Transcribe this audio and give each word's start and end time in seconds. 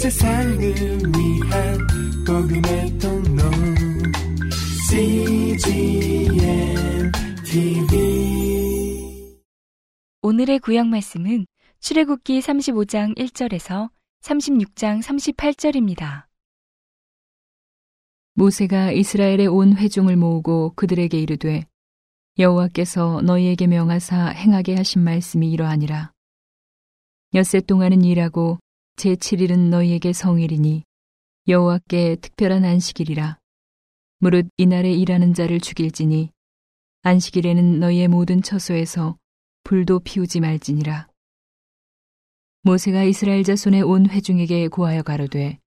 세상을 0.00 0.58
위한 0.58 1.78
복음의 2.26 2.98
통로. 2.98 3.42
CGM 4.88 6.32
TV 7.44 9.36
오늘의 10.22 10.58
구약 10.60 10.86
말씀은 10.86 11.44
출애굽기 11.80 12.40
35장 12.40 13.14
1절에서 13.18 13.90
36장 14.22 15.02
38절입니다. 15.02 16.24
모세가 18.32 18.92
이스라엘의 18.92 19.48
온 19.48 19.76
회중을 19.76 20.16
모으고 20.16 20.72
그들에게 20.76 21.18
이르되 21.18 21.66
여호와께서 22.38 23.20
너희에게 23.20 23.66
명하사 23.66 24.28
행하게 24.28 24.76
하신 24.76 25.04
말씀이 25.04 25.52
이러하니라. 25.52 26.12
엿새 27.34 27.60
동안은 27.60 28.02
일하고 28.02 28.58
제7일은 29.00 29.70
너희에게 29.70 30.12
성일이니 30.12 30.84
여호와께 31.48 32.16
특별한 32.16 32.66
안식일이라. 32.66 33.38
무릇 34.18 34.48
이날에 34.58 34.92
일하는 34.92 35.32
자를 35.32 35.58
죽일지니 35.58 36.30
안식일에는 37.00 37.80
너희의 37.80 38.08
모든 38.08 38.42
처소에서 38.42 39.16
불도 39.64 40.00
피우지 40.00 40.40
말지니라. 40.40 41.08
모세가 42.62 43.04
이스라엘 43.04 43.42
자손의 43.42 43.80
온 43.82 44.06
회중에게 44.06 44.68
고하여 44.68 45.02
가로되 45.02 45.58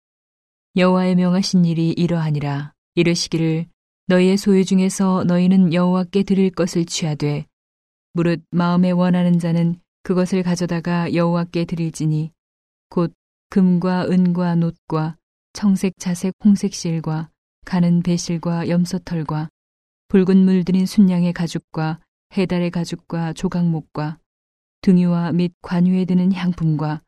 여호와의 0.77 1.15
명하신 1.15 1.65
일이 1.65 1.89
이러하니라. 1.93 2.75
이르시기를 2.97 3.65
너희의 4.09 4.37
소유 4.37 4.67
중에서 4.67 5.25
너희는 5.25 5.73
여호와께 5.73 6.25
드릴 6.25 6.51
것을 6.51 6.85
취하되 6.85 7.47
무릇 8.13 8.45
마음에 8.51 8.91
원하는 8.91 9.39
자는 9.39 9.81
그것을 10.03 10.43
가져다가 10.43 11.15
여호와께 11.15 11.65
드릴지니 11.65 12.31
곧 12.91 13.15
금과 13.53 14.07
은과 14.07 14.55
놋과 14.55 15.19
청색 15.53 15.99
자색 15.99 16.33
홍색 16.43 16.73
실과 16.73 17.29
가는 17.67 18.03
배실과 18.03 18.71
염소털과 18.71 19.51
붉은 20.09 20.39
물들인 20.39 20.87
순양의 20.87 21.35
가죽과 21.35 22.01
해달의 22.35 22.71
가죽과 22.71 23.35
조각목과 23.35 24.19
등유와 24.81 25.33
및 25.33 25.53
관유에 25.61 26.07
드는 26.07 26.33
향품과 26.33 27.03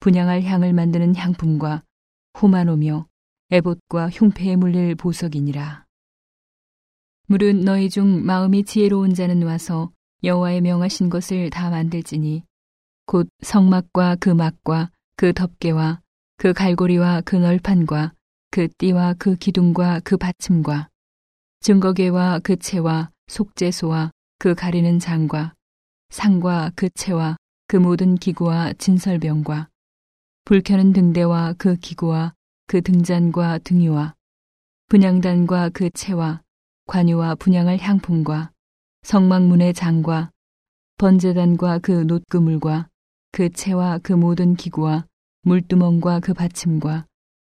분양할 0.00 0.42
향을 0.42 0.72
만드는 0.72 1.14
향품과 1.14 1.84
후마노며 2.34 3.06
에봇과 3.52 4.10
흉패에 4.10 4.56
물릴 4.56 4.96
보석이니라. 4.96 5.86
물은 7.28 7.60
너희 7.60 7.88
중 7.88 8.26
마음이 8.26 8.64
지혜로운 8.64 9.14
자는 9.14 9.44
와서 9.44 9.92
여호와의 10.24 10.60
명하신 10.60 11.08
것을 11.08 11.50
다 11.50 11.70
만들지니 11.70 12.42
곧 13.06 13.28
성막과 13.42 14.16
그 14.16 14.30
막과 14.30 14.90
그 15.18 15.32
덮개와 15.32 16.00
그 16.36 16.52
갈고리와 16.52 17.22
그 17.22 17.34
널판과 17.34 18.12
그 18.52 18.68
띠와 18.78 19.16
그 19.18 19.34
기둥과 19.34 20.02
그 20.04 20.16
받침과 20.16 20.90
증거계와 21.58 22.38
그 22.44 22.54
채와 22.54 23.10
속죄소와 23.26 24.12
그 24.38 24.54
가리는 24.54 25.00
장과 25.00 25.54
상과 26.10 26.70
그 26.76 26.88
채와 26.90 27.36
그 27.66 27.76
모든 27.76 28.14
기구와 28.14 28.74
진설병과 28.74 29.68
불켜는 30.44 30.92
등대와 30.92 31.54
그 31.58 31.74
기구와 31.74 32.34
그 32.68 32.80
등잔과 32.80 33.58
등유와 33.64 34.14
분양단과 34.86 35.70
그 35.70 35.90
채와 35.90 36.42
관유와 36.86 37.34
분양할 37.34 37.78
향품과 37.78 38.52
성막문의 39.02 39.74
장과 39.74 40.30
번제단과 40.96 41.80
그 41.80 42.04
놋그물과 42.06 42.88
그 43.32 43.50
채와 43.50 43.98
그 43.98 44.12
모든 44.12 44.54
기구와 44.54 45.07
물두멍과 45.48 46.20
그 46.20 46.34
받침과 46.34 47.06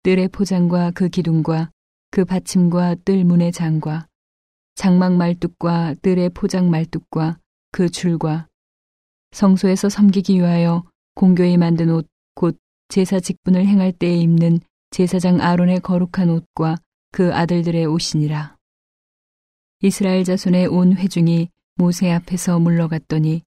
뜰의 0.04 0.30
포장과 0.30 0.92
그 0.92 1.10
기둥과 1.10 1.70
그 2.10 2.26
받침과 2.26 2.96
뜰 3.06 3.24
문의 3.24 3.52
장과 3.52 4.08
장막 4.76 5.14
말뚝과 5.14 5.96
뜰의 6.02 6.30
포장 6.30 6.70
말뚝과 6.70 7.38
그 7.72 7.90
줄과 7.90 8.48
성소에서 9.32 9.90
섬기기 9.90 10.36
위하여 10.40 10.84
공교히 11.16 11.58
만든 11.58 11.90
옷 11.92 12.12
곧 12.34 12.58
제사 12.88 13.20
직분을 13.20 13.66
행할 13.66 13.92
때에 13.92 14.16
입는 14.18 14.60
제사장 14.90 15.42
아론의 15.42 15.82
거룩한 15.82 16.30
옷과 16.30 16.78
그 17.12 17.34
아들들의 17.34 17.86
옷이니라. 17.86 18.58
이스라엘 19.82 20.24
자손의 20.24 20.68
온 20.68 20.96
회중이 20.96 21.50
모세 21.76 22.12
앞에서 22.12 22.60
물러갔더니 22.60 23.44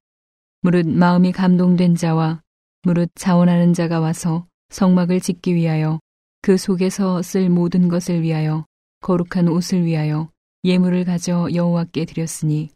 무릇 0.61 0.87
마음이 0.87 1.31
감동된 1.31 1.95
자와 1.95 2.41
무릇 2.85 3.09
자원하는 3.15 3.73
자가 3.73 3.99
와서 3.99 4.45
성막을 4.69 5.19
짓기 5.19 5.55
위하여 5.55 5.99
그 6.43 6.55
속에서 6.55 7.23
쓸 7.23 7.49
모든 7.49 7.87
것을 7.87 8.21
위하여 8.21 8.63
거룩한 9.01 9.47
옷을 9.47 9.85
위하여 9.85 10.29
예물을 10.63 11.03
가져 11.03 11.47
여호와께 11.51 12.05
드렸으니 12.05 12.69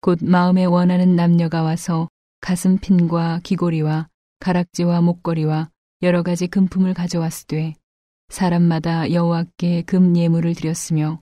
곧 0.00 0.20
마음에 0.22 0.64
원하는 0.64 1.16
남녀가 1.16 1.62
와서 1.62 2.08
가슴핀과 2.40 3.40
귀고리와 3.44 4.08
가락지와 4.40 5.02
목걸이와 5.02 5.68
여러 6.00 6.22
가지 6.22 6.46
금품을 6.46 6.94
가져왔으되 6.94 7.74
사람마다 8.30 9.12
여호와께 9.12 9.82
금 9.82 10.16
예물을 10.16 10.54
드렸으며 10.54 11.20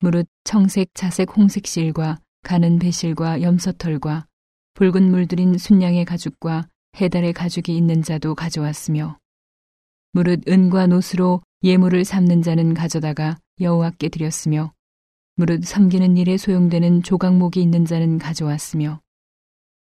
무릇 0.00 0.26
청색, 0.44 0.94
자색, 0.94 1.36
홍색 1.36 1.66
실과 1.66 2.16
가는 2.42 2.78
배실과 2.78 3.42
염소털과 3.42 4.24
붉은 4.72 5.10
물들인 5.10 5.58
순양의 5.58 6.06
가죽과 6.06 6.68
해달의 6.96 7.32
가죽이 7.32 7.76
있는 7.76 8.02
자도 8.02 8.34
가져왔으며 8.34 9.18
무릇 10.12 10.48
은과 10.48 10.86
노스로 10.86 11.42
예물을 11.64 12.04
삼는 12.04 12.42
자는 12.42 12.74
가져다가 12.74 13.36
여호와께 13.60 14.10
드렸으며 14.10 14.72
무릇 15.34 15.64
섬기는 15.64 16.16
일에 16.16 16.36
소용되는 16.36 17.02
조각목이 17.02 17.60
있는 17.60 17.84
자는 17.84 18.18
가져왔으며 18.18 19.00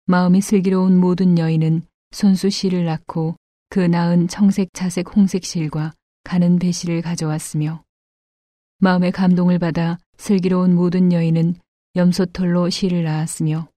마음이 0.07 0.41
슬기로운 0.41 0.99
모든 0.99 1.37
여인은 1.37 1.83
손수 2.13 2.49
실을 2.49 2.87
낳고 2.87 3.37
그 3.69 3.81
낳은 3.81 4.29
청색, 4.29 4.71
자색, 4.73 5.15
홍색 5.15 5.45
실과 5.45 5.93
가는 6.23 6.59
배실을 6.59 7.03
가져왔으며 7.03 7.83
마음의 8.79 9.13
감동을 9.13 9.59
받아 9.59 9.99
슬기로운 10.17 10.75
모든 10.75 11.13
여인은 11.13 11.57
염소털로 11.97 12.71
실을 12.71 13.05
낳았으며 13.05 13.69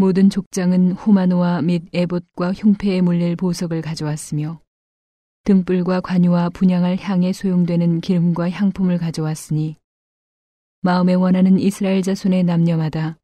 모든 0.00 0.30
족장은 0.30 0.92
후마노와 0.92 1.60
및 1.62 1.82
에봇과 1.92 2.52
흉패에 2.52 3.00
물릴 3.00 3.34
보석을 3.34 3.82
가져왔으며 3.82 4.60
등불과 5.42 6.02
관유와 6.02 6.50
분양할 6.50 6.96
향에 6.96 7.32
소용되는 7.32 8.00
기름과 8.00 8.48
향품을 8.48 8.98
가져왔으니 8.98 9.74
마음에 10.82 11.14
원하는 11.14 11.58
이스라엘 11.58 12.02
자손의 12.02 12.44
남녀마다 12.44 13.18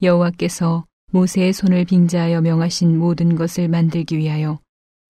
여호와께서 0.00 0.86
모세의 1.12 1.52
손을 1.52 1.84
빙자하여 1.84 2.40
명하신 2.40 2.98
모든 2.98 3.36
것을 3.36 3.68
만들기 3.68 4.16
위하여 4.16 4.60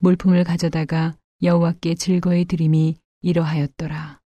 물품을 0.01 0.43
가져다가 0.43 1.17
여호와께 1.45 1.95
즐거이 1.95 2.47
드림이 2.47 2.97
이러하였더라. 3.23 4.19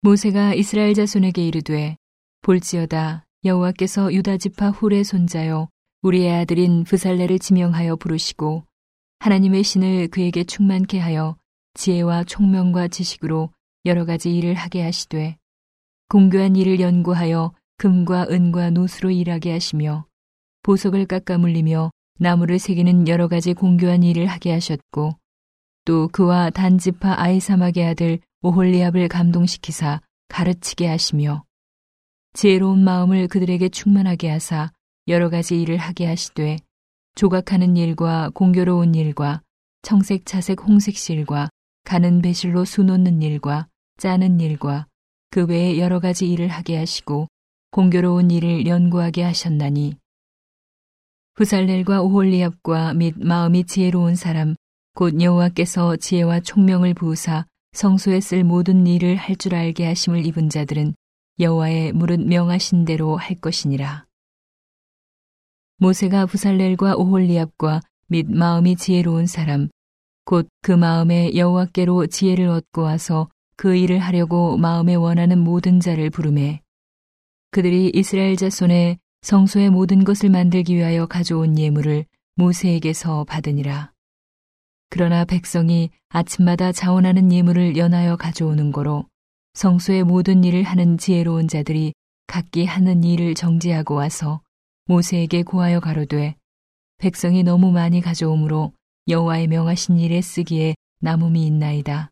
모세가 0.00 0.54
이스라엘 0.54 0.94
자손에게 0.94 1.46
이르되 1.46 1.96
볼지어다 2.42 3.24
여호와께서 3.44 4.14
유다 4.14 4.38
지파 4.38 4.70
훌의 4.70 5.04
손자요 5.04 5.68
우리의 6.00 6.32
아들인 6.32 6.84
부살레를 6.84 7.38
지명하여 7.38 7.96
부르시고 7.96 8.64
하나님의 9.18 9.62
신을 9.62 10.08
그에게 10.08 10.44
충만케 10.44 10.98
하여 10.98 11.36
지혜와 11.74 12.24
총명과 12.24 12.88
지식으로 12.88 13.50
여러 13.84 14.06
가지 14.06 14.34
일을 14.34 14.54
하게 14.54 14.82
하시되 14.82 15.36
공교한 16.08 16.56
일을 16.56 16.80
연구하여 16.80 17.52
금과 17.76 18.28
은과 18.30 18.70
노수로 18.70 19.10
일하게 19.10 19.52
하시며 19.52 20.06
보석을 20.62 21.04
깎아 21.04 21.36
물리며 21.36 21.90
나무를 22.18 22.58
새기는 22.58 23.08
여러 23.08 23.28
가지 23.28 23.52
공교한 23.52 24.02
일을 24.02 24.26
하게 24.26 24.52
하셨고 24.52 25.18
또 25.84 26.08
그와 26.08 26.48
단지파 26.48 27.16
아이사막의 27.18 27.84
아들 27.84 28.20
오홀리압을 28.40 29.08
감동시키사 29.08 30.00
가르치게 30.28 30.86
하시며 30.86 31.44
지혜로운 32.34 32.82
마음을 32.82 33.28
그들에게 33.28 33.68
충만하게 33.68 34.28
하사 34.28 34.72
여러 35.06 35.30
가지 35.30 35.60
일을 35.60 35.76
하게 35.76 36.06
하시되 36.06 36.58
조각하는 37.14 37.76
일과 37.76 38.30
공교로운 38.34 38.96
일과 38.96 39.40
청색, 39.82 40.26
차색, 40.26 40.62
홍색 40.62 40.96
실과 40.96 41.48
가는 41.84 42.20
배실로 42.22 42.64
수놓는 42.64 43.22
일과 43.22 43.68
짜는 43.98 44.40
일과 44.40 44.86
그 45.30 45.46
외에 45.46 45.78
여러 45.78 46.00
가지 46.00 46.28
일을 46.28 46.48
하게 46.48 46.76
하시고 46.76 47.28
공교로운 47.70 48.30
일을 48.30 48.66
연구하게 48.66 49.22
하셨나니. 49.22 49.96
후살렐과 51.36 52.02
오홀리압과 52.02 52.94
및 52.94 53.14
마음이 53.16 53.64
지혜로운 53.64 54.16
사람 54.16 54.56
곧 54.94 55.20
여호와께서 55.20 55.96
지혜와 55.96 56.40
총명을 56.40 56.94
부으사 56.94 57.46
성소에 57.72 58.20
쓸 58.20 58.42
모든 58.42 58.86
일을 58.86 59.16
할 59.16 59.36
줄 59.36 59.54
알게 59.54 59.86
하심을 59.86 60.26
입은 60.26 60.48
자들은 60.48 60.94
여호와의 61.40 61.92
무릇 61.92 62.20
명하신 62.20 62.84
대로 62.84 63.16
할 63.16 63.36
것이니라. 63.40 64.06
모세가 65.78 66.26
부살렐과 66.26 66.96
오홀리압과 66.96 67.80
및 68.06 68.30
마음이 68.30 68.76
지혜로운 68.76 69.26
사람 69.26 69.68
곧 70.24 70.48
그 70.62 70.72
마음에 70.72 71.34
여호와께로 71.34 72.06
지혜를 72.06 72.48
얻고 72.48 72.82
와서 72.82 73.28
그 73.56 73.76
일을 73.76 73.98
하려고 73.98 74.56
마음에 74.56 74.94
원하는 74.94 75.38
모든 75.38 75.80
자를 75.80 76.10
부르매 76.10 76.62
그들이 77.50 77.90
이스라엘 77.94 78.36
자손의 78.36 78.98
성소의 79.22 79.70
모든 79.70 80.04
것을 80.04 80.30
만들기 80.30 80.74
위하여 80.74 81.06
가져온 81.06 81.58
예물을 81.58 82.04
모세에게서 82.36 83.24
받으니라. 83.24 83.92
그러나 84.90 85.24
백성이 85.24 85.90
아침마다 86.08 86.72
자원하는 86.72 87.32
예물을 87.32 87.76
연하여 87.76 88.16
가져오는 88.16 88.70
거로 88.72 89.06
성소의 89.54 90.04
모든 90.04 90.42
일을 90.44 90.64
하는 90.64 90.98
지혜로운 90.98 91.48
자들이 91.48 91.94
각기 92.26 92.64
하는 92.64 93.04
일을 93.04 93.34
정지하고 93.34 93.94
와서 93.94 94.40
모세에게 94.86 95.44
고하여 95.44 95.80
가로되 95.80 96.36
백성이 96.98 97.42
너무 97.42 97.70
많이 97.70 98.00
가져오므로 98.00 98.72
여호와의 99.08 99.46
명하신 99.46 99.98
일에 99.98 100.20
쓰기에 100.20 100.74
남음이 101.00 101.46
있나이다. 101.46 102.10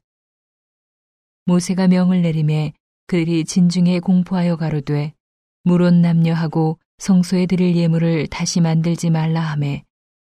모세가 1.46 1.88
명을 1.88 2.22
내림에 2.22 2.72
그들이 3.06 3.44
진중에 3.44 4.00
공포하여 4.00 4.56
가로되 4.56 5.12
물론 5.64 6.00
남녀하고 6.00 6.78
성소에 6.98 7.46
드릴 7.46 7.76
예물을 7.76 8.28
다시 8.28 8.60
만들지 8.60 9.10
말라 9.10 9.40
하매 9.40 9.82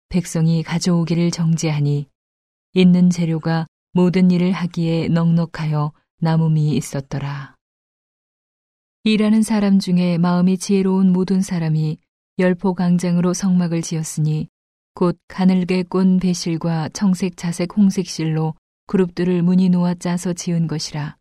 백성이 0.09 0.63
가져오기를 0.63 1.31
정지하니 1.31 2.07
있는 2.73 3.09
재료가 3.09 3.67
모든 3.93 4.31
일을 4.31 4.51
하기에 4.51 5.07
넉넉하여 5.07 5.93
남음이 6.25 6.75
있었더라. 6.75 7.55
일하는 9.03 9.43
사람 9.43 9.77
중에 9.77 10.17
마음이 10.17 10.57
지혜로운 10.57 11.13
모든 11.13 11.41
사람이 11.41 11.99
열포 12.39 12.73
강장으로 12.73 13.35
성막을 13.35 13.83
지었으니 13.83 14.47
곧 14.95 15.19
가늘게 15.27 15.83
꼰 15.83 16.17
배실과 16.17 16.89
청색 16.89 17.37
자색 17.37 17.77
홍색 17.77 18.07
실로 18.07 18.55
그룹들을 18.87 19.43
무늬 19.43 19.69
놓아 19.69 19.93
짜서 19.93 20.33
지은 20.33 20.65
것이라. 20.65 21.15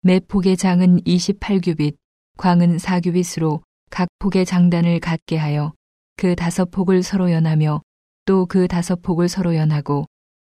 매 0.00 0.20
폭의 0.20 0.56
장은 0.56 1.02
28규빗, 1.02 1.96
광은 2.38 2.78
4규빗으로 2.78 3.60
각 3.90 4.08
폭의 4.18 4.46
장단을 4.46 4.98
갖게 5.00 5.36
하여 5.36 5.74
그 6.16 6.34
다섯 6.34 6.70
폭을 6.70 7.02
서로 7.02 7.30
연하며 7.30 7.82
또 8.24 8.46
그 8.46 8.66
다섯 8.66 9.02
폭을 9.02 9.28
서로 9.28 9.54
연하고 9.54 10.06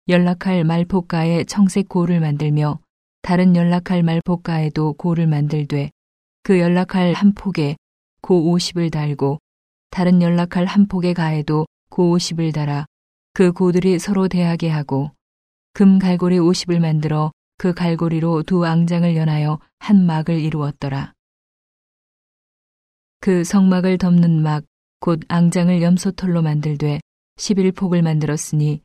연락할 0.09 0.65
말폭가에 0.65 1.45
청색 1.45 1.91
고를 1.91 2.19
만들며 2.21 2.81
다른 3.29 3.55
연락할 3.55 4.03
말폭가에도 4.05 4.95
고를 4.95 5.27
만들되 5.27 5.91
그 6.45 6.59
연락할 6.59 7.13
한 7.13 7.35
폭에 7.35 7.77
고 8.23 8.57
50을 8.57 8.91
달고 8.91 9.39
다른 9.91 10.23
연락할 10.23 10.65
한 10.65 10.89
폭의 10.89 11.13
가에도 11.13 11.67
고 11.91 12.17
50을 12.17 12.55
달아 12.55 12.87
그 13.35 13.53
고들이 13.53 13.99
서로 13.99 14.29
대하게 14.29 14.71
하고 14.71 15.11
금 15.75 15.99
갈고리 15.99 16.39
50을 16.39 16.81
만들어 16.81 17.31
그 17.59 17.75
갈고리로 17.75 18.45
두 18.45 18.65
앙장을 18.65 19.15
연하여 19.15 19.59
한 19.79 20.07
막을 20.07 20.41
이루었더라. 20.41 21.13
그 23.21 23.45
성막을 23.45 23.99
덮는 23.99 24.43
막, 24.43 24.65
곧 25.01 25.21
앙장을 25.29 25.83
염소털로 25.83 26.41
만들되 26.41 27.01
11폭을 27.37 28.01
만들었으니 28.01 28.81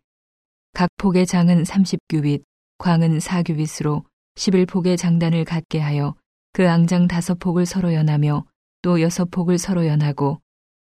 각 0.74 0.90
폭의 0.98 1.28
장은 1.28 1.64
30규빗, 1.64 2.44
광은 2.80 3.20
4규빗으로 3.20 4.04
11폭의 4.36 4.98
장단을 4.98 5.46
갖게 5.46 5.80
하여 5.80 6.16
그 6.52 6.70
앙장 6.70 7.08
다섯 7.08 7.40
폭을 7.40 7.66
서로 7.66 7.94
연하며 7.94 8.46
또 8.82 9.02
여섯 9.02 9.30
폭을 9.32 9.58
서로 9.58 9.88
연하고 9.88 10.40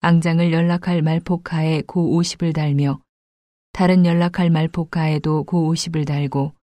앙장을 0.02 0.52
연락할 0.52 1.02
말폭하에 1.02 1.84
고 1.88 2.20
50을 2.20 2.54
달며 2.54 3.00
다른 3.72 4.06
연락할 4.06 4.50
말폭하에도 4.50 5.44
고 5.44 5.74
50을 5.74 6.06
달고 6.06 6.54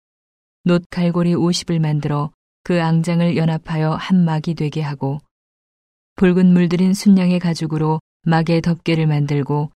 놋 0.64 0.84
갈고리 0.90 1.34
50을 1.34 1.78
만들어 1.78 2.30
그 2.64 2.80
앙장을 2.80 3.36
연합하여 3.36 3.92
한 3.92 4.24
막이 4.24 4.54
되게 4.54 4.80
하고 4.80 5.18
붉은 6.16 6.52
물들인 6.52 6.94
순양의 6.94 7.38
가죽으로 7.38 8.00
막의 8.22 8.60
덮개를 8.60 9.06
만들고 9.06 9.70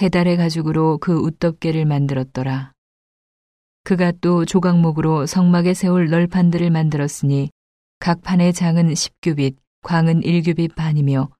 해달의 0.00 0.36
가죽으로 0.36 0.98
그 0.98 1.16
웃덮개를 1.16 1.84
만들었더라. 1.84 2.72
그가 3.82 4.12
또 4.20 4.44
조각목으로 4.44 5.26
성막에 5.26 5.74
세울 5.74 6.10
널판들을 6.10 6.70
만들었으니 6.70 7.50
각 7.98 8.22
판의 8.22 8.52
장은 8.52 8.92
10규빗, 8.92 9.56
광은 9.82 10.20
1규빗 10.20 10.74
반이며 10.74 11.30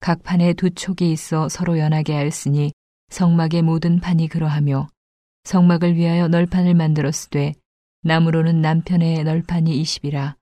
각 0.00 0.22
판에 0.22 0.52
두 0.52 0.70
촉이 0.70 1.10
있어 1.12 1.48
서로 1.48 1.78
연하게 1.78 2.14
하였으니 2.14 2.72
성막의 3.10 3.62
모든 3.62 4.00
판이 4.00 4.28
그러하며 4.28 4.88
성막을 5.44 5.96
위하여 5.96 6.28
널판을 6.28 6.74
만들었으되 6.74 7.54
나무로는 8.02 8.60
남편의 8.60 9.24
널판이 9.24 9.82
20이라. 9.82 10.34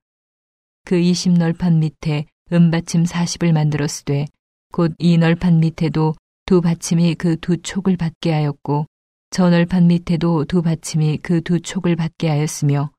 그 0.84 0.96
20 0.98 1.32
널판 1.34 1.78
밑에 1.78 2.26
은받침 2.52 3.04
40을 3.04 3.52
만들었으되 3.52 4.26
곧 4.72 4.94
이 4.98 5.16
널판 5.16 5.60
밑에도 5.60 6.14
두 6.44 6.60
받침이 6.60 7.14
그 7.14 7.36
두 7.38 7.56
촉을 7.56 7.96
받게 7.96 8.32
하였고 8.32 8.86
저 9.30 9.50
널판 9.50 9.86
밑에도 9.88 10.44
두 10.44 10.62
받침이 10.62 11.18
그 11.18 11.40
두 11.42 11.60
촉을 11.60 11.96
받게 11.96 12.28
하였으며 12.28 12.90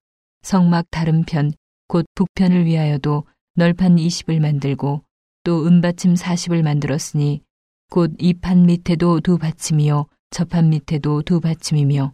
성막 0.44 0.88
다른 0.92 1.24
편 1.24 1.52
곧 1.88 2.06
북편을 2.16 2.66
위하여도 2.66 3.24
널판 3.56 3.96
20을 3.96 4.40
만들고 4.42 5.04
또 5.44 5.66
은받침 5.66 6.16
40을 6.16 6.62
만들었으니 6.64 7.42
곧 7.90 8.12
이 8.20 8.34
판 8.34 8.66
밑에도 8.66 9.22
두 9.22 9.38
받침이요 9.38 10.08
저판 10.32 10.70
밑에도 10.70 11.22
두 11.22 11.40
받침이며 11.40 12.14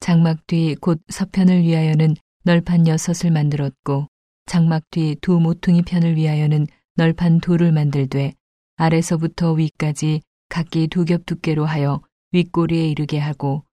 장막 0.00 0.44
뒤 0.48 0.74
곧 0.74 1.00
서편을 1.08 1.62
위하여는 1.62 2.16
널판 2.44 2.88
여섯을 2.88 3.30
만들었고 3.30 4.08
장막 4.46 4.82
뒤 4.90 5.14
두 5.20 5.38
모퉁이 5.38 5.82
편을 5.82 6.16
위하여는 6.16 6.66
널판 6.96 7.40
둘을 7.40 7.70
만들되 7.72 8.34
아래서부터 8.76 9.52
위까지 9.52 10.20
각기 10.48 10.88
두 10.88 11.04
겹 11.04 11.24
두께로 11.26 11.64
하여 11.64 12.00
윗꼬리에 12.32 12.88
이르게 12.88 13.18
하고 13.18 13.64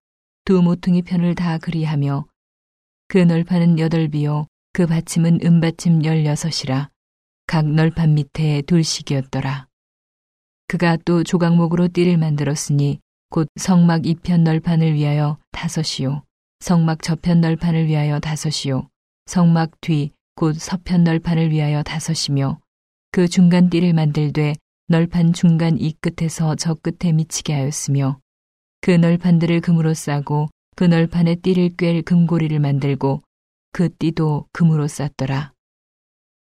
두 0.44 0.62
모퉁이 0.62 1.02
편을 1.02 1.34
다 1.34 1.58
그리하며 1.58 2.26
그 3.08 3.18
널판은 3.18 3.78
여덟 3.78 4.08
비요 4.08 4.46
그 4.72 4.86
받침은 4.86 5.40
은받침 5.44 6.04
열여섯이라 6.04 6.90
각 7.46 7.66
널판 7.66 8.14
밑에 8.14 8.62
둘씩이었더라. 8.62 9.68
그가 10.66 10.96
또 11.04 11.22
조각목으로 11.22 11.88
띠를 11.88 12.16
만들었으니 12.16 13.00
곧 13.30 13.48
성막 13.56 14.06
이편 14.06 14.44
널판을 14.44 14.94
위하여 14.94 15.38
다섯이요 15.52 16.22
성막 16.60 17.02
저편 17.02 17.40
널판을 17.40 17.86
위하여 17.86 18.18
다섯이요 18.20 18.88
성막 19.26 19.80
뒤 19.80 20.10
곧 20.36 20.56
서편 20.58 21.04
널판을 21.04 21.52
위하여 21.52 21.84
다섯이며 21.84 22.58
그 23.12 23.28
중간 23.28 23.70
띠를 23.70 23.92
만들되 23.92 24.54
널판 24.88 25.32
중간 25.32 25.78
이 25.78 25.92
끝에서 26.00 26.56
저 26.56 26.74
끝에 26.74 27.12
미치게 27.12 27.52
하였으며 27.52 28.18
그 28.84 28.90
널판들을 28.90 29.62
금으로 29.62 29.94
싸고 29.94 30.50
그 30.76 30.84
널판에 30.84 31.36
띠를 31.36 31.70
꿰 31.78 32.02
금고리를 32.02 32.60
만들고 32.60 33.22
그 33.72 33.88
띠도 33.96 34.48
금으로 34.52 34.88
쌌더라. 34.88 35.54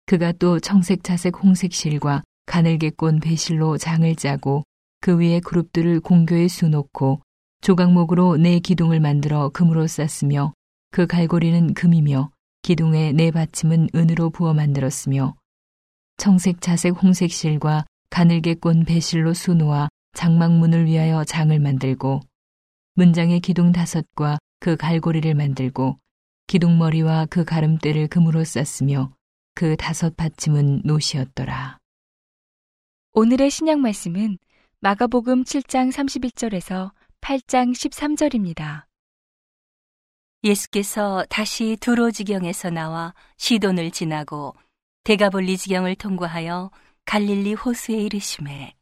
그가 0.05 0.31
또 0.31 0.57
청색, 0.61 1.03
자색, 1.03 1.43
홍색 1.43 1.73
실과 1.73 2.23
가늘게 2.45 2.91
꼰 2.91 3.19
배실로 3.19 3.77
장을 3.77 4.15
짜고 4.15 4.63
그 5.01 5.19
위에 5.19 5.41
그룹들을 5.41 5.99
공교에 5.99 6.47
수놓고 6.47 7.19
조각목으로 7.59 8.37
네 8.37 8.59
기둥을 8.59 9.01
만들어 9.01 9.49
금으로 9.49 9.85
쌌으며 9.87 10.53
그 10.91 11.07
갈고리는 11.07 11.73
금이며 11.73 12.31
기둥의 12.61 13.15
네 13.15 13.31
받침은 13.31 13.89
은으로 13.93 14.29
부어 14.29 14.53
만들었으며 14.53 15.35
청색, 16.15 16.61
자색, 16.61 17.03
홍색 17.03 17.33
실과 17.33 17.85
가늘게 18.09 18.53
꼰 18.53 18.85
배실로 18.85 19.33
수놓아 19.33 19.89
장막문을 20.13 20.85
위하여 20.85 21.25
장을 21.25 21.59
만들고 21.59 22.21
문장의 22.99 23.39
기둥 23.39 23.71
다섯과 23.71 24.39
그 24.59 24.75
갈고리를 24.75 25.33
만들고 25.33 25.97
기둥머리와 26.47 27.27
그 27.29 27.45
가름대를 27.45 28.09
금으로 28.09 28.43
쌌으며 28.43 29.13
그 29.55 29.77
다섯 29.77 30.17
받침은 30.17 30.81
노시였더라. 30.83 31.77
오늘의 33.13 33.51
신약 33.51 33.79
말씀은 33.79 34.37
마가복음 34.81 35.45
7장 35.45 35.93
31절에서 35.93 36.91
8장 37.21 37.71
13절입니다. 37.71 38.83
예수께서 40.43 41.23
다시 41.29 41.77
두로 41.79 42.11
지경에서 42.11 42.69
나와 42.69 43.13
시돈을 43.37 43.91
지나고 43.91 44.55
대가볼리 45.05 45.55
지경을 45.55 45.95
통과하여 45.95 46.69
갈릴리 47.05 47.53
호수에 47.53 47.95
이르심에 47.95 48.73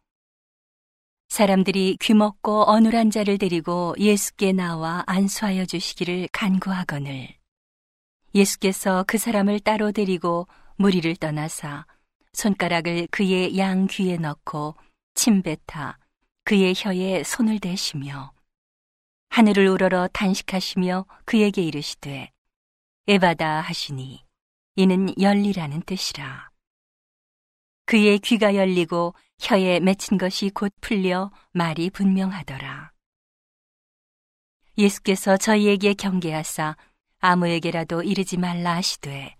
사람들이 1.29 1.97
귀먹고 1.99 2.63
어눌한 2.63 3.11
자를 3.11 3.37
데리고 3.37 3.93
예수께 3.99 4.53
나와 4.53 5.03
안수하여 5.07 5.65
주시기를 5.65 6.29
간구하거늘 6.31 7.29
예수께서 8.33 9.03
그 9.07 9.17
사람을 9.17 9.59
따로 9.59 9.91
데리고 9.91 10.47
무리를 10.77 11.15
떠나사 11.15 11.85
손가락을 12.33 13.07
그의 13.11 13.57
양 13.57 13.87
귀에 13.87 14.17
넣고 14.17 14.75
침뱉아 15.15 15.97
그의 16.43 16.73
혀에 16.77 17.23
손을 17.23 17.59
대시며 17.59 18.31
하늘을 19.29 19.67
우러러 19.67 20.07
탄식하시며 20.13 21.05
그에게 21.25 21.61
이르시되 21.61 22.31
에바다 23.07 23.61
하시니 23.61 24.23
이는 24.75 25.13
열리라는 25.19 25.81
뜻이라. 25.81 26.49
그의 27.87 28.19
귀가 28.19 28.53
열리고 28.53 29.15
혀에 29.39 29.79
맺힌 29.79 30.17
것이 30.17 30.49
곧 30.49 30.73
풀려 30.81 31.31
말이 31.53 31.89
분명하더라. 31.89 32.91
예수께서 34.77 35.37
저희에게 35.37 35.93
경계하사 35.93 36.75
아무에게라도 37.19 38.03
이르지 38.03 38.35
말라 38.37 38.75
하시되 38.75 39.37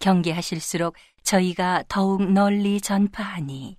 경계하실수록 0.00 0.96
저희가 1.22 1.84
더욱 1.88 2.32
널리 2.32 2.80
전파하니. 2.80 3.78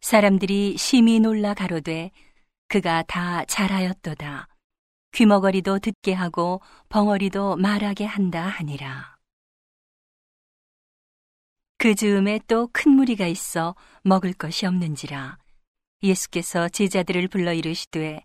사람들이 0.00 0.76
심히 0.76 1.20
놀라 1.20 1.54
가로되 1.54 2.10
그가 2.66 3.04
다 3.04 3.44
잘하였도다. 3.44 4.48
귀머거리도 5.12 5.78
듣게 5.78 6.12
하고 6.12 6.60
벙어리도 6.88 7.54
말하게 7.54 8.04
한다 8.04 8.42
하니라 8.48 9.17
그 11.78 11.94
즈음에 11.94 12.40
또 12.48 12.66
큰 12.72 12.90
무리가 12.92 13.28
있어 13.28 13.76
먹을 14.02 14.32
것이 14.32 14.66
없는지라 14.66 15.38
예수께서 16.02 16.68
제자들을 16.68 17.28
불러 17.28 17.52
이르시되 17.52 18.24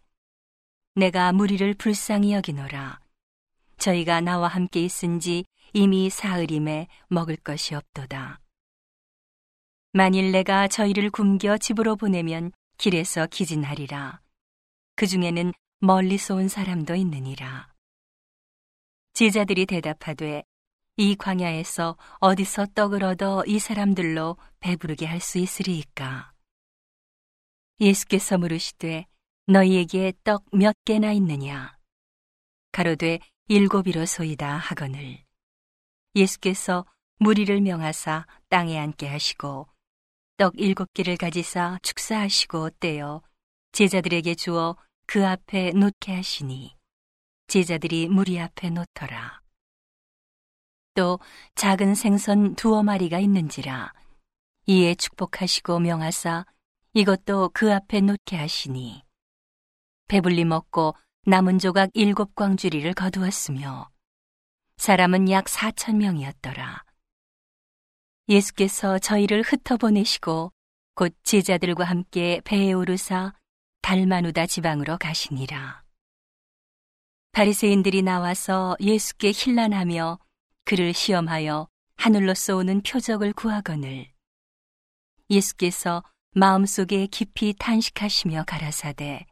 내가 0.95 1.31
무리를 1.31 1.71
불쌍히 1.75 2.33
여기노라 2.33 2.99
저희가 3.77 4.21
나와 4.21 4.47
함께 4.47 4.81
있은지 4.83 5.45
이미 5.73 6.09
사흘임에 6.09 6.87
먹을 7.09 7.35
것이 7.35 7.75
없도다. 7.75 8.39
만일 9.91 10.31
내가 10.31 10.67
저희를 10.67 11.09
굶겨 11.09 11.57
집으로 11.57 11.95
보내면 11.95 12.51
길에서 12.77 13.27
기진하리라. 13.27 14.21
그 14.95 15.05
중에는 15.07 15.51
멀리서 15.79 16.35
온 16.35 16.47
사람도 16.47 16.95
있느니라. 16.95 17.73
제자들이 19.13 19.65
대답하되 19.65 20.43
이 20.95 21.15
광야에서 21.15 21.97
어디서 22.19 22.67
떡을 22.75 23.03
얻어 23.03 23.43
이 23.47 23.57
사람들로 23.59 24.37
배부르게 24.59 25.07
할 25.07 25.19
수 25.19 25.39
있으리이까. 25.39 26.33
예수께서 27.79 28.37
물으시되 28.37 29.07
너희에게 29.47 30.13
떡 30.23 30.45
몇 30.51 30.75
개나 30.85 31.11
있느냐? 31.13 31.75
가로되 32.71 33.19
일곱이로소이다 33.47 34.57
하거늘 34.57 35.23
예수께서 36.15 36.85
무리를 37.17 37.59
명하사 37.61 38.25
땅에 38.49 38.79
앉게 38.79 39.07
하시고 39.07 39.67
떡 40.37 40.53
일곱 40.57 40.93
개를 40.93 41.17
가지사 41.17 41.79
축사하시고 41.81 42.69
떼어 42.79 43.21
제자들에게 43.71 44.35
주어 44.35 44.77
그 45.07 45.25
앞에 45.25 45.71
놓게 45.71 46.13
하시니 46.13 46.75
제자들이 47.47 48.07
무리 48.07 48.39
앞에 48.39 48.69
놓더라. 48.69 49.42
또 50.93 51.19
작은 51.55 51.95
생선 51.95 52.55
두어 52.55 52.83
마리가 52.83 53.19
있는지라 53.19 53.93
이에 54.67 54.95
축복하시고 54.95 55.79
명하사 55.79 56.45
이것도 56.93 57.51
그 57.53 57.73
앞에 57.73 58.01
놓게 58.01 58.37
하시니 58.37 59.03
배불리 60.07 60.45
먹고 60.45 60.95
남은 61.25 61.59
조각 61.59 61.89
일곱 61.93 62.35
광주리를 62.35 62.93
거두었으며 62.93 63.89
사람은 64.77 65.29
약 65.29 65.47
사천 65.47 65.97
명이었더라. 65.97 66.83
예수께서 68.29 68.99
저희를 68.99 69.41
흩어보내시고 69.41 70.51
곧 70.95 71.15
제자들과 71.23 71.85
함께 71.85 72.41
배에 72.43 72.73
오르사 72.73 73.33
달마누다 73.81 74.45
지방으로 74.45 74.97
가시니라. 74.97 75.83
바리새인들이 77.31 78.01
나와서 78.01 78.75
예수께 78.79 79.31
힐난하며 79.33 80.19
그를 80.65 80.93
시험하여 80.93 81.67
하늘로 81.97 82.33
쏘는 82.33 82.81
표적을 82.83 83.33
구하거늘 83.33 84.11
예수께서 85.29 86.03
마음속에 86.31 87.07
깊이 87.07 87.53
탄식하시며 87.57 88.45
가라사대 88.47 89.25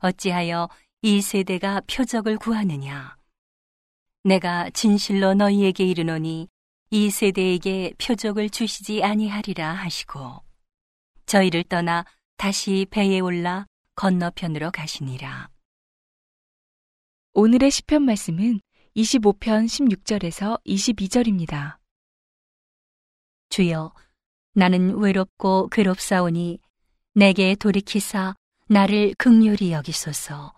어찌하여 0.00 0.68
이 1.02 1.20
세대가 1.20 1.80
표적을 1.88 2.38
구하느냐? 2.38 3.16
내가 4.24 4.70
진실로 4.70 5.34
너희에게 5.34 5.84
이르노니 5.84 6.48
이 6.90 7.10
세대에게 7.10 7.94
표적을 7.98 8.50
주시지 8.50 9.02
아니하리라 9.02 9.72
하시고 9.72 10.42
저희를 11.26 11.64
떠나 11.64 12.04
다시 12.36 12.86
배에 12.90 13.20
올라 13.20 13.66
건너편으로 13.94 14.70
가시니라. 14.70 15.48
오늘의 17.34 17.70
시편 17.70 18.02
말씀은 18.02 18.60
25편 18.94 19.64
16절에서 19.64 20.62
22절입니다. 20.66 21.78
주여, 23.48 23.94
나는 24.52 24.98
외롭고 24.98 25.68
괴롭사오니 25.68 26.58
내게 27.14 27.54
돌이키사 27.54 28.34
나를 28.68 29.14
극률히 29.16 29.72
여기소서. 29.72 30.52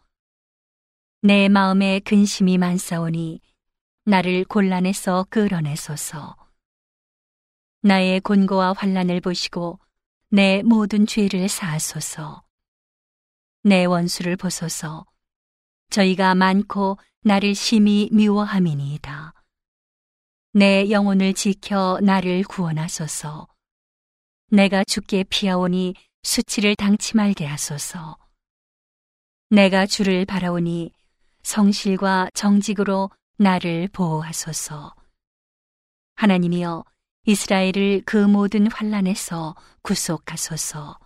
내 1.23 1.49
마음에 1.49 2.01
근심이 2.01 2.59
많사오니 2.59 3.41
나를 4.05 4.45
곤란에서 4.47 5.27
끌어내소서. 5.31 6.37
나의 7.83 8.19
곤고와 8.21 8.73
환란을 8.73 9.21
보시고 9.21 9.79
내 10.31 10.65
모든 10.65 11.07
죄를 11.07 11.49
사하소서. 11.49 12.43
내 13.63 13.85
원수를 13.85 14.37
보소서. 14.37 15.07
저희가 15.91 16.35
많고 16.35 16.99
나를 17.25 17.55
심히 17.55 18.11
미워함이니이다. 18.13 19.33
내 20.53 20.91
영혼을 20.91 21.33
지켜 21.33 21.99
나를 22.03 22.45
구원하소서. 22.45 23.49
내가 24.51 24.85
죽게 24.85 25.25
피하오니 25.25 25.95
수치를 26.23 26.77
당치 26.77 27.17
말게 27.17 27.47
하소서. 27.47 28.19
내가 29.49 29.87
주를 29.87 30.27
바라오니 30.27 30.93
성실과 31.43 32.29
정직으로 32.35 33.11
나를 33.39 33.89
보호하소서. 33.89 34.95
하나님이여 36.17 36.85
이스라엘을 37.27 38.03
그 38.05 38.19
모든 38.19 38.71
환란에서 38.71 39.55
구속하소서. 39.83 40.99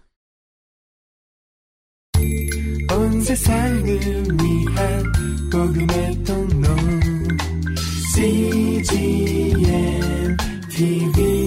온 2.90 3.20
세상을 3.20 3.84
위한 3.87 5.17
복음의 5.50 6.25
통로 6.25 6.69
CGM 8.12 9.67
TV 10.69 11.38